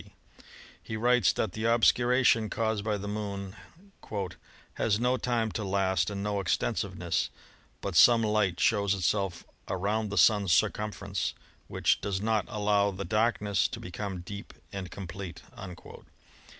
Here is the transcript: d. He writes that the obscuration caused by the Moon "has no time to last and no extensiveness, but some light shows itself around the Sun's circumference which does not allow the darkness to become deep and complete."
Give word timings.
d. 0.03 0.11
He 0.81 0.97
writes 0.97 1.31
that 1.33 1.51
the 1.51 1.65
obscuration 1.65 2.49
caused 2.49 2.83
by 2.83 2.97
the 2.97 3.07
Moon 3.07 3.55
"has 4.73 4.99
no 4.99 5.17
time 5.17 5.51
to 5.51 5.63
last 5.63 6.09
and 6.09 6.23
no 6.23 6.39
extensiveness, 6.39 7.29
but 7.81 7.95
some 7.95 8.23
light 8.23 8.59
shows 8.59 8.95
itself 8.95 9.45
around 9.67 10.09
the 10.09 10.17
Sun's 10.17 10.51
circumference 10.53 11.35
which 11.67 12.01
does 12.01 12.19
not 12.19 12.45
allow 12.47 12.89
the 12.89 13.05
darkness 13.05 13.67
to 13.67 13.79
become 13.79 14.21
deep 14.21 14.55
and 14.73 14.89
complete." 14.89 15.43